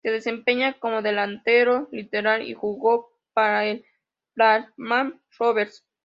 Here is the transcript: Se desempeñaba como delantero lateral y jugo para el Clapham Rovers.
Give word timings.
Se 0.03 0.09
desempeñaba 0.09 0.79
como 0.79 1.03
delantero 1.03 1.87
lateral 1.91 2.41
y 2.41 2.55
jugo 2.55 3.11
para 3.33 3.65
el 3.67 3.85
Clapham 4.33 5.21
Rovers. 5.37 5.85